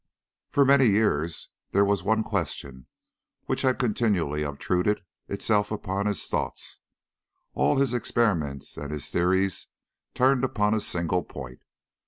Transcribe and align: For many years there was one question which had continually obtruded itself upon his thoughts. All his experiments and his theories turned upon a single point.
For 0.49 0.65
many 0.65 0.87
years 0.87 1.49
there 1.73 1.85
was 1.85 2.01
one 2.01 2.23
question 2.23 2.87
which 3.45 3.61
had 3.61 3.77
continually 3.77 4.41
obtruded 4.41 5.01
itself 5.27 5.69
upon 5.69 6.07
his 6.07 6.25
thoughts. 6.25 6.79
All 7.53 7.77
his 7.77 7.93
experiments 7.93 8.77
and 8.77 8.91
his 8.91 9.11
theories 9.11 9.67
turned 10.15 10.43
upon 10.43 10.73
a 10.73 10.79
single 10.79 11.23
point. 11.23 11.61